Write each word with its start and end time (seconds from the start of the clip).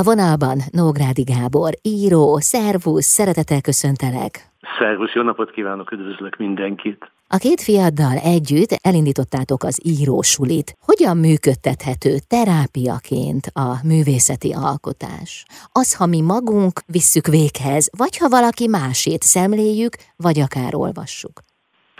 A 0.00 0.02
vonalban 0.02 0.58
Nógrádi 0.80 1.22
Gábor, 1.22 1.72
író, 1.82 2.38
szervusz, 2.38 3.10
szeretettel 3.18 3.60
köszöntelek. 3.60 4.32
Szervusz, 4.78 5.12
jó 5.12 5.22
napot 5.22 5.50
kívánok, 5.50 5.92
üdvözlök 5.92 6.36
mindenkit. 6.36 7.10
A 7.28 7.36
két 7.36 7.60
fiaddal 7.60 8.16
együtt 8.34 8.72
elindítottátok 8.88 9.62
az 9.62 9.76
írósulit. 9.84 10.68
Hogyan 10.88 11.16
működtethető 11.16 12.12
terápiaként 12.34 13.44
a 13.64 13.68
művészeti 13.90 14.52
alkotás? 14.70 15.44
Az, 15.72 15.96
ha 15.98 16.06
mi 16.06 16.20
magunk 16.20 16.74
visszük 16.86 17.26
véghez, 17.26 17.90
vagy 17.98 18.14
ha 18.20 18.28
valaki 18.28 18.66
másét 18.68 19.22
szemléljük, 19.34 19.94
vagy 20.16 20.38
akár 20.46 20.72
olvassuk. 20.74 21.36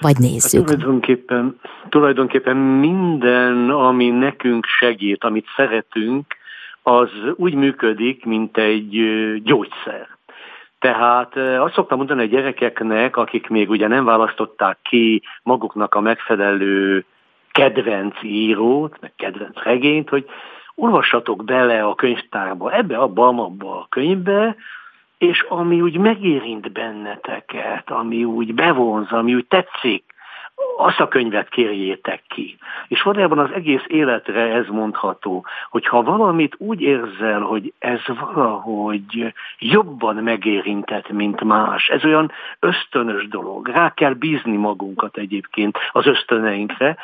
Vagy 0.00 0.18
nézzük. 0.18 0.68
Hát 0.68 0.79
tulajdonképpen, 0.79 1.61
tulajdonképpen 1.88 2.56
minden, 2.56 3.70
ami 3.70 4.09
nekünk 4.11 4.64
segít, 4.80 5.24
amit 5.24 5.46
szeretünk, 5.56 6.24
az 6.83 7.11
úgy 7.37 7.55
működik, 7.55 8.25
mint 8.25 8.57
egy 8.57 8.91
gyógyszer. 9.43 10.09
Tehát 10.79 11.36
azt 11.36 11.75
szoktam 11.75 11.99
mondani 11.99 12.23
a 12.23 12.27
gyerekeknek, 12.27 13.17
akik 13.17 13.49
még 13.49 13.71
ugye 13.71 13.89
nem 13.89 14.04
választották 14.04 14.79
ki 14.82 15.23
maguknak 15.43 15.95
a 15.95 16.00
megfelelő 16.00 17.04
kedvenc 17.53 18.23
írót, 18.23 19.00
meg 19.00 19.13
kedvenc 19.17 19.63
regényt, 19.63 20.09
hogy 20.09 20.26
olvassatok 20.75 21.45
bele 21.45 21.85
a 21.85 21.95
könyvtárba, 21.95 22.73
ebbe, 22.73 22.96
abba, 22.96 23.29
abba 23.29 23.79
a 23.79 23.87
könyvbe, 23.89 24.57
és 25.18 25.40
ami 25.49 25.81
úgy 25.81 25.99
megérint 25.99 26.73
benneteket, 26.73 27.90
ami 27.90 28.25
úgy 28.25 28.54
bevonz, 28.54 29.12
ami 29.12 29.35
úgy 29.35 29.46
tetszik, 29.46 30.04
azt 30.76 31.00
a 31.00 31.08
könyvet 31.08 31.48
kérjétek 31.48 32.22
ki. 32.28 32.58
És 32.88 33.02
valójában 33.02 33.38
az 33.38 33.50
egész 33.52 33.84
életre 33.86 34.41
ez 34.41 34.66
mondható, 34.66 35.47
hogy 35.70 35.86
ha 35.86 36.02
valamit 36.02 36.55
úgy 36.58 36.80
érzel, 36.80 37.41
hogy 37.41 37.72
ez 37.78 38.00
valahogy 38.34 39.34
jobban 39.58 40.16
megérintett, 40.16 41.08
mint 41.08 41.44
más, 41.44 41.89
ez 41.89 42.05
olyan 42.05 42.33
ösztönös 42.61 43.28
dolog, 43.28 43.69
rá 43.69 43.94
kell 43.94 44.12
bízni 44.12 44.56
magunkat 44.56 45.17
egyébként 45.17 45.78
az 45.92 46.06
ösztöneinkre, 46.06 46.97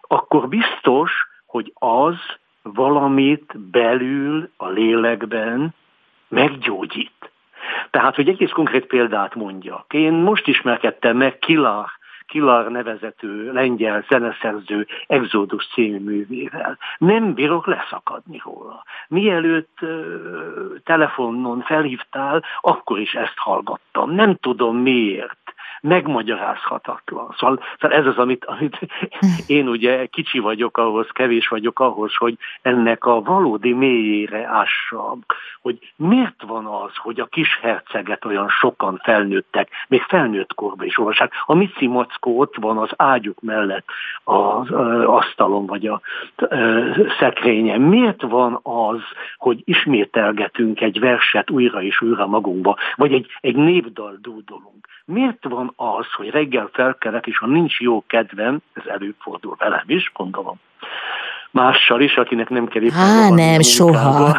akkor 0.00 0.48
biztos, 0.48 1.12
hogy 1.46 1.72
az 1.74 2.16
valamit 2.62 3.58
belül 3.70 4.50
a 4.56 4.68
lélekben 4.68 5.74
meggyógyít. 6.28 7.30
Tehát, 7.90 8.14
hogy 8.14 8.28
egész 8.28 8.50
konkrét 8.50 8.86
példát 8.86 9.34
mondjak. 9.34 9.92
Én 9.92 10.12
most 10.12 10.46
ismerkedtem 10.46 11.16
meg 11.16 11.38
Kilar 11.38 11.86
Kilar 12.26 12.70
nevezető 12.70 13.52
lengyel 13.52 14.04
zeneszerző 14.08 14.86
Exodus 15.06 15.68
című 15.72 15.98
művével. 15.98 16.78
Nem 16.98 17.34
bírok 17.34 17.66
leszakadni 17.66 18.40
róla. 18.44 18.84
Mielőtt 19.08 19.78
telefonon 20.84 21.60
felhívtál, 21.60 22.44
akkor 22.60 22.98
is 22.98 23.12
ezt 23.14 23.36
hallgattam. 23.36 24.10
Nem 24.10 24.34
tudom 24.34 24.76
miért 24.76 25.45
megmagyarázhatatlan. 25.86 27.34
Szóval, 27.38 27.60
szóval 27.80 27.96
ez 27.96 28.06
az, 28.06 28.16
amit, 28.18 28.44
amit 28.44 28.78
én 29.46 29.68
ugye 29.68 30.06
kicsi 30.06 30.38
vagyok 30.38 30.78
ahhoz, 30.78 31.08
kevés 31.12 31.48
vagyok 31.48 31.80
ahhoz, 31.80 32.14
hogy 32.14 32.38
ennek 32.62 33.04
a 33.04 33.22
valódi 33.22 33.72
mélyére 33.72 34.46
ássam, 34.46 35.24
hogy 35.62 35.92
miért 35.96 36.42
van 36.46 36.66
az, 36.66 36.96
hogy 36.96 37.20
a 37.20 37.26
kis 37.26 37.58
herceget 37.62 38.24
olyan 38.24 38.48
sokan 38.48 39.00
felnőttek, 39.02 39.68
még 39.88 40.02
felnőtt 40.02 40.54
korban 40.54 40.86
is 40.86 40.98
olvassák. 40.98 41.32
A 41.46 41.54
Mici 41.54 41.86
Mackó 41.86 42.38
ott 42.38 42.54
van 42.60 42.78
az 42.78 42.90
ágyuk 42.96 43.40
mellett 43.40 43.86
az 44.24 44.70
asztalon, 45.04 45.66
vagy 45.66 45.86
a 45.86 46.00
szekrényen. 47.18 47.80
Miért 47.80 48.22
van 48.22 48.60
az, 48.62 49.00
hogy 49.36 49.62
ismételgetünk 49.64 50.80
egy 50.80 51.00
verset 51.00 51.50
újra 51.50 51.82
és 51.82 52.00
újra 52.00 52.26
magunkba, 52.26 52.76
vagy 52.94 53.12
egy, 53.12 53.26
egy 53.40 53.56
névdal 53.56 54.18
dúdolunk? 54.20 54.86
Miért 55.04 55.44
van 55.48 55.72
az, 55.76 56.06
hogy 56.16 56.30
reggel 56.30 56.68
felkelek, 56.72 57.26
és 57.26 57.38
ha 57.38 57.46
nincs 57.46 57.80
jó 57.80 58.04
kedvem, 58.06 58.58
ez 58.72 58.86
előfordul 58.86 59.56
velem 59.58 59.84
is, 59.86 60.12
gondolom, 60.14 60.60
mással 61.50 62.00
is, 62.00 62.16
akinek 62.16 62.48
nem 62.48 62.66
kell 62.66 62.90
Há, 62.90 63.28
nem, 63.28 63.60
soha. 63.60 64.38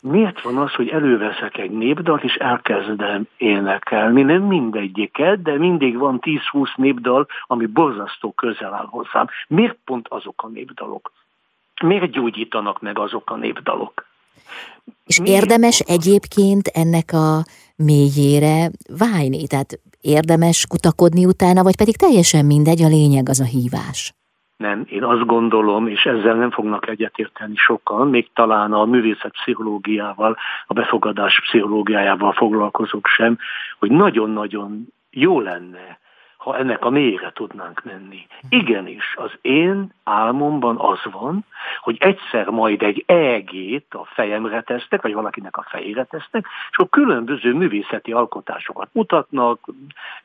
Miért 0.00 0.42
van 0.42 0.56
az, 0.56 0.72
hogy 0.74 0.88
előveszek 0.88 1.58
egy 1.58 1.70
népdalt, 1.70 2.22
és 2.22 2.34
elkezdem 2.34 3.26
énekelni? 3.36 4.22
Nem 4.22 4.42
mindegyiket, 4.42 5.42
de 5.42 5.58
mindig 5.58 5.96
van 5.98 6.18
10-20 6.22 6.74
népdal, 6.76 7.26
ami 7.46 7.66
borzasztó 7.66 8.32
közel 8.32 8.74
áll 8.74 8.86
hozzám. 8.90 9.26
Miért 9.48 9.76
pont 9.84 10.08
azok 10.08 10.42
a 10.42 10.48
népdalok? 10.48 11.12
Miért 11.82 12.10
gyógyítanak 12.10 12.80
meg 12.80 12.98
azok 12.98 13.30
a 13.30 13.36
népdalok? 13.36 14.06
És 15.06 15.20
érdemes 15.24 15.78
egyébként 15.80 16.66
ennek 16.66 17.12
a 17.12 17.44
mélyére 17.76 18.70
vájni? 18.98 19.46
Tehát 19.46 19.80
érdemes 20.00 20.66
kutakodni 20.66 21.26
utána, 21.26 21.62
vagy 21.62 21.76
pedig 21.76 21.96
teljesen 21.96 22.44
mindegy, 22.44 22.82
a 22.82 22.88
lényeg 22.88 23.28
az 23.28 23.40
a 23.40 23.44
hívás? 23.44 24.14
Nem, 24.56 24.84
én 24.88 25.04
azt 25.04 25.26
gondolom, 25.26 25.86
és 25.86 26.04
ezzel 26.04 26.34
nem 26.34 26.50
fognak 26.50 26.88
egyetérteni 26.88 27.56
sokan, 27.56 28.08
még 28.08 28.30
talán 28.34 28.72
a 28.72 28.84
művészet 28.84 29.32
pszichológiával, 29.32 30.36
a 30.66 30.72
befogadás 30.72 31.40
pszichológiájával 31.40 32.32
foglalkozók 32.32 33.06
sem, 33.06 33.38
hogy 33.78 33.90
nagyon-nagyon 33.90 34.86
jó 35.10 35.40
lenne, 35.40 35.98
ha 36.44 36.56
ennek 36.56 36.84
a 36.84 36.90
mélyre 36.90 37.32
tudnánk 37.34 37.84
menni. 37.84 38.26
Igenis, 38.48 39.14
az 39.16 39.30
én 39.40 39.92
álmomban 40.04 40.76
az 40.78 40.98
van, 41.12 41.44
hogy 41.80 41.96
egyszer 42.00 42.48
majd 42.48 42.82
egy 42.82 43.04
EG-t 43.06 43.94
a 43.94 44.04
fejemre 44.04 44.62
tesznek, 44.62 45.02
vagy 45.02 45.14
valakinek 45.14 45.56
a 45.56 45.66
fejére 45.68 46.04
tesznek, 46.04 46.46
és 46.70 46.76
akkor 46.76 46.88
különböző 46.88 47.54
művészeti 47.54 48.12
alkotásokat 48.12 48.88
mutatnak, 48.92 49.68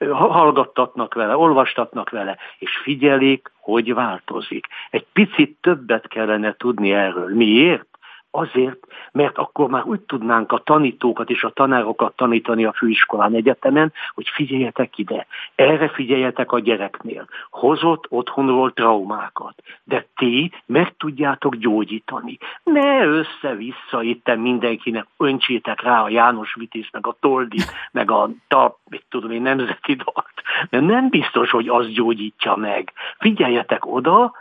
hallgattatnak 0.09 1.13
vele, 1.13 1.37
olvastatnak 1.37 2.09
vele, 2.09 2.37
és 2.57 2.77
figyelik, 2.83 3.51
hogy 3.59 3.93
változik. 3.93 4.67
Egy 4.89 5.05
picit 5.13 5.57
többet 5.61 6.07
kellene 6.07 6.55
tudni 6.57 6.91
erről. 6.93 7.35
Miért? 7.35 7.88
Azért, 8.31 8.77
mert 9.11 9.37
akkor 9.37 9.69
már 9.69 9.83
úgy 9.85 9.99
tudnánk 9.99 10.51
a 10.51 10.57
tanítókat 10.57 11.29
és 11.29 11.43
a 11.43 11.49
tanárokat 11.49 12.15
tanítani 12.15 12.65
a 12.65 12.73
főiskolán 12.73 13.33
egyetemen, 13.33 13.93
hogy 14.13 14.27
figyeljetek 14.27 14.97
ide, 14.97 15.27
erre 15.55 15.89
figyeljetek 15.89 16.51
a 16.51 16.59
gyereknél. 16.59 17.27
Hozott 17.49 18.05
otthonról 18.09 18.73
traumákat, 18.73 19.63
de 19.83 20.07
ti 20.15 20.51
meg 20.65 20.97
tudjátok 20.97 21.55
gyógyítani. 21.55 22.37
Ne 22.63 23.05
össze-vissza 23.05 24.01
itt 24.01 24.35
mindenkinek 24.35 25.05
öntsétek 25.17 25.81
rá 25.81 26.03
a 26.03 26.09
János 26.09 26.53
Vitéz, 26.53 26.87
meg 26.91 27.07
a 27.07 27.17
Toldi, 27.19 27.59
meg 27.91 28.11
a 28.11 28.29
TAP, 28.47 28.77
mit 28.89 29.05
tudom 29.09 29.31
én, 29.31 29.41
nemzeti 29.41 29.93
dalt. 29.93 30.33
Mert 30.69 30.85
nem 30.85 31.09
biztos, 31.09 31.49
hogy 31.49 31.67
az 31.67 31.87
gyógyítja 31.87 32.55
meg. 32.55 32.93
Figyeljetek 33.17 33.85
oda, 33.85 34.33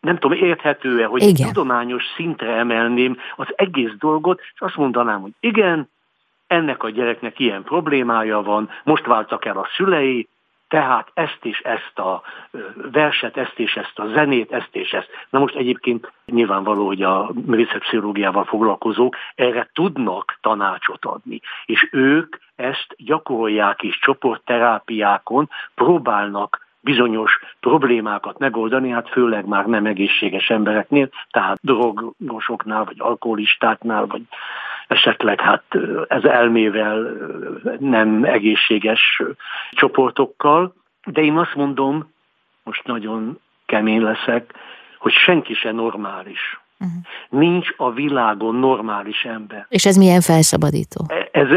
nem 0.00 0.18
tudom, 0.18 0.38
érthető-e, 0.38 1.06
hogy 1.06 1.22
igen. 1.22 1.46
tudományos 1.46 2.04
szintre 2.16 2.52
emelném 2.52 3.16
az 3.36 3.46
egész 3.56 3.92
dolgot, 3.98 4.40
és 4.40 4.60
azt 4.60 4.76
mondanám, 4.76 5.20
hogy 5.20 5.32
igen, 5.40 5.88
ennek 6.46 6.82
a 6.82 6.90
gyereknek 6.90 7.38
ilyen 7.38 7.62
problémája 7.62 8.42
van, 8.42 8.70
most 8.84 9.06
váltak 9.06 9.44
el 9.44 9.56
a 9.56 9.68
szülei, 9.76 10.28
tehát 10.68 11.10
ezt 11.14 11.38
és 11.42 11.60
ezt 11.60 11.98
a 11.98 12.22
verset, 12.92 13.36
ezt 13.36 13.58
és 13.58 13.74
ezt 13.74 13.98
a 13.98 14.06
zenét, 14.06 14.52
ezt 14.52 14.68
és 14.72 14.92
ezt. 14.92 15.08
Na 15.30 15.38
most 15.38 15.54
egyébként 15.54 16.12
nyilvánvaló, 16.26 16.86
hogy 16.86 17.02
a 17.02 17.30
művészetpszichológiával 17.46 18.44
foglalkozók 18.44 19.16
erre 19.34 19.70
tudnak 19.72 20.38
tanácsot 20.40 21.04
adni, 21.04 21.40
és 21.66 21.88
ők 21.92 22.36
ezt 22.56 22.94
gyakorolják 22.96 23.82
is 23.82 23.98
csoportterápiákon, 23.98 25.50
próbálnak 25.74 26.66
bizonyos 26.80 27.40
problémákat 27.60 28.38
megoldani, 28.38 28.90
hát 28.90 29.08
főleg 29.08 29.46
már 29.46 29.66
nem 29.66 29.86
egészséges 29.86 30.50
embereknél, 30.50 31.08
tehát 31.30 31.58
drogosoknál, 31.62 32.84
vagy 32.84 32.96
alkoholistáknál, 32.98 34.06
vagy 34.06 34.22
esetleg 34.88 35.40
hát 35.40 35.62
ez 36.08 36.24
elmével 36.24 37.16
nem 37.78 38.24
egészséges 38.24 39.22
csoportokkal. 39.70 40.74
De 41.04 41.22
én 41.22 41.36
azt 41.38 41.54
mondom, 41.54 42.12
most 42.62 42.86
nagyon 42.86 43.40
kemény 43.66 44.02
leszek, 44.02 44.54
hogy 44.98 45.12
senki 45.12 45.54
se 45.54 45.72
normális. 45.72 46.60
Uh-huh. 46.80 47.02
Nincs 47.28 47.68
a 47.76 47.90
világon 47.90 48.54
normális 48.54 49.24
ember. 49.24 49.66
És 49.68 49.86
ez 49.86 49.96
milyen 49.96 50.20
felszabadító? 50.20 51.06
Ez, 51.30 51.48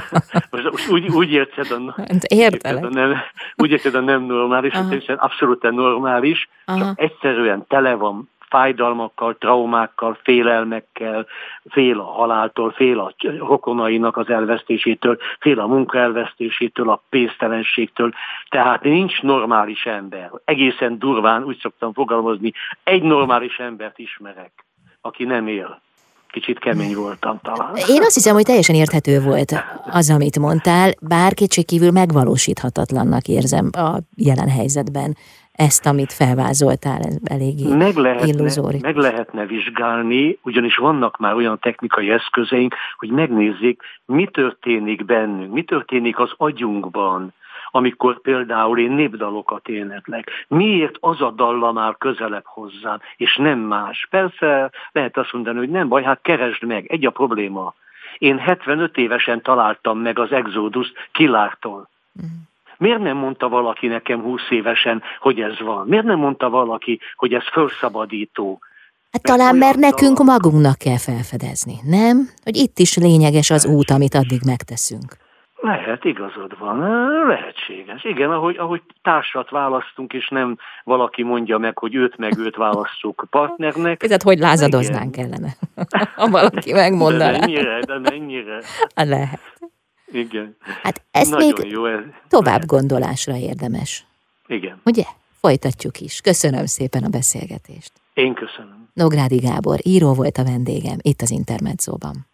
most 0.50 0.90
úgy, 0.90 1.08
úgy 1.08 1.32
érted 1.32 1.70
a, 1.70 1.94
érted 2.28 2.84
a 2.84 2.88
nem, 2.88 3.16
úgy 3.56 3.70
érted 3.70 3.94
a 3.94 4.00
nem 4.00 4.22
normális, 4.22 4.72
uh-huh. 4.72 4.88
hogy 4.88 5.14
abszolút 5.16 5.70
normális, 5.70 6.48
uh-huh. 6.66 6.84
csak 6.84 7.00
egyszerűen 7.00 7.66
tele 7.68 7.94
van 7.94 8.28
fájdalmakkal, 8.48 9.36
traumákkal, 9.38 10.18
félelmekkel, 10.22 11.26
fél 11.68 12.00
a 12.00 12.04
haláltól, 12.04 12.70
fél 12.70 12.98
a 13.00 13.14
rokonainak 13.38 14.16
az 14.16 14.28
elvesztésétől, 14.28 15.18
fél 15.40 15.60
a 15.60 15.66
munka 15.66 15.98
elvesztésétől, 15.98 16.90
a 16.90 17.02
pénztelenségtől. 17.08 18.12
Tehát 18.48 18.82
nincs 18.82 19.22
normális 19.22 19.86
ember. 19.86 20.30
Egészen 20.44 20.98
durván 20.98 21.44
úgy 21.44 21.58
szoktam 21.58 21.92
fogalmazni, 21.92 22.52
egy 22.84 23.02
normális 23.02 23.58
embert 23.58 23.98
ismerek, 23.98 24.52
aki 25.00 25.24
nem 25.24 25.46
él. 25.46 25.80
Kicsit 26.30 26.58
kemény 26.58 26.94
voltam 26.94 27.38
talán. 27.42 27.74
Én 27.88 28.02
azt 28.02 28.14
hiszem, 28.14 28.34
hogy 28.34 28.44
teljesen 28.44 28.74
érthető 28.74 29.20
volt 29.20 29.52
az, 29.90 30.10
amit 30.10 30.38
mondtál, 30.38 30.90
bár 31.00 31.32
kívül 31.66 31.90
megvalósíthatatlannak 31.90 33.28
érzem 33.28 33.70
a 33.72 33.98
jelen 34.16 34.48
helyzetben 34.48 35.16
ezt, 35.56 35.86
amit 35.86 36.12
felvázoltál, 36.12 37.00
ez 37.00 37.16
eléggé 37.24 37.74
meg 37.74 37.96
lehetne, 37.96 38.78
meg 38.80 38.96
lehetne 38.96 39.46
vizsgálni, 39.46 40.38
ugyanis 40.42 40.76
vannak 40.76 41.16
már 41.16 41.34
olyan 41.34 41.58
technikai 41.58 42.10
eszközeink, 42.10 42.74
hogy 42.96 43.10
megnézzék, 43.10 43.82
mi 44.06 44.28
történik 44.32 45.04
bennünk, 45.04 45.52
mi 45.52 45.62
történik 45.62 46.18
az 46.18 46.32
agyunkban, 46.36 47.32
amikor 47.76 48.20
például 48.20 48.78
én 48.78 48.90
népdalokat 48.90 49.68
éneklek. 49.68 50.30
Miért 50.48 50.96
az 51.00 51.20
a 51.20 51.30
dalla 51.30 51.72
már 51.72 51.96
közelebb 51.98 52.44
hozzám, 52.44 53.00
és 53.16 53.36
nem 53.36 53.58
más? 53.58 54.06
Persze 54.10 54.70
lehet 54.92 55.16
azt 55.16 55.32
mondani, 55.32 55.58
hogy 55.58 55.70
nem 55.70 55.88
baj, 55.88 56.02
hát 56.02 56.18
keresd 56.22 56.62
meg, 56.62 56.86
egy 56.90 57.06
a 57.06 57.10
probléma. 57.10 57.74
Én 58.18 58.38
75 58.38 58.96
évesen 58.96 59.42
találtam 59.42 59.98
meg 59.98 60.18
az 60.18 60.32
Exodus 60.32 60.92
Kilártól. 61.12 61.88
Mm. 62.22 62.26
Miért 62.78 63.02
nem 63.02 63.16
mondta 63.16 63.48
valaki 63.48 63.86
nekem 63.86 64.20
20 64.20 64.40
évesen, 64.50 65.02
hogy 65.20 65.40
ez 65.40 65.60
van? 65.60 65.86
Miért 65.86 66.04
nem 66.04 66.18
mondta 66.18 66.50
valaki, 66.50 67.00
hogy 67.16 67.32
ez 67.32 67.48
felszabadító? 67.52 68.58
Hát 69.12 69.22
talán 69.22 69.56
mert 69.56 69.76
nekünk 69.76 70.18
magunknak 70.18 70.78
kell 70.78 70.98
felfedezni, 70.98 71.74
nem? 71.82 72.28
Hogy 72.44 72.56
itt 72.56 72.78
is 72.78 72.96
lényeges 72.96 73.50
az 73.50 73.66
út, 73.66 73.90
amit 73.90 74.14
addig 74.14 74.40
megteszünk. 74.44 75.16
Lehet, 75.66 76.04
igazad 76.04 76.58
van, 76.58 76.78
lehetséges. 77.26 78.04
Igen, 78.04 78.30
ahogy, 78.30 78.56
ahogy 78.56 78.82
társat 79.02 79.50
választunk, 79.50 80.12
és 80.12 80.28
nem 80.28 80.58
valaki 80.84 81.22
mondja 81.22 81.58
meg, 81.58 81.78
hogy 81.78 81.94
őt 81.94 82.16
meg 82.16 82.38
őt 82.38 82.56
választjuk 82.56 83.26
partnernek. 83.30 83.98
Tehát 83.98 84.22
hogy 84.22 84.38
lázadoznánk 84.38 85.16
Igen. 85.16 85.30
kellene, 85.30 85.56
ha 86.16 86.28
valaki 86.28 86.72
megmondaná. 86.72 87.30
De 87.30 87.38
mennyire, 87.38 87.80
de 87.80 87.98
mennyire. 87.98 88.60
Lehet. 88.94 89.40
Igen. 90.06 90.56
Hát 90.82 91.02
ez 91.10 91.28
Nagyon 91.28 91.52
még 91.60 91.72
jó, 91.72 91.86
ez 91.86 92.00
tovább 92.28 92.64
gondolásra 92.66 93.36
érdemes. 93.36 94.06
Igen. 94.46 94.80
Ugye? 94.84 95.04
Folytatjuk 95.40 96.00
is. 96.00 96.20
Köszönöm 96.20 96.66
szépen 96.66 97.02
a 97.04 97.08
beszélgetést. 97.08 97.92
Én 98.14 98.34
köszönöm. 98.34 98.88
Nográdi 98.92 99.36
Gábor, 99.36 99.78
író 99.82 100.14
volt 100.14 100.38
a 100.38 100.44
vendégem 100.44 100.96
itt 101.02 101.20
az 101.20 101.30
Intermedzóban. 101.30 102.26